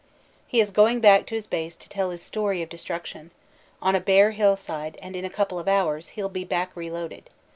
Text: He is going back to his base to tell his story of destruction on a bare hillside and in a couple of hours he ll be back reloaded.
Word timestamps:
He 0.47 0.59
is 0.59 0.71
going 0.71 0.99
back 0.99 1.27
to 1.27 1.35
his 1.35 1.45
base 1.45 1.75
to 1.75 1.87
tell 1.87 2.09
his 2.09 2.23
story 2.23 2.63
of 2.63 2.69
destruction 2.69 3.29
on 3.83 3.93
a 3.93 3.99
bare 3.99 4.31
hillside 4.31 4.97
and 4.99 5.15
in 5.15 5.25
a 5.25 5.29
couple 5.29 5.59
of 5.59 5.67
hours 5.67 6.07
he 6.17 6.23
ll 6.23 6.27
be 6.27 6.43
back 6.43 6.75
reloaded. 6.75 7.29